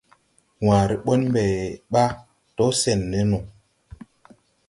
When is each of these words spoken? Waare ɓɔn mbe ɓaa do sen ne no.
Waare 0.65 0.95
ɓɔn 1.05 1.21
mbe 1.31 1.43
ɓaa 1.91 2.11
do 2.55 2.65
sen 2.81 2.99
ne 3.11 3.19
no. 3.29 3.39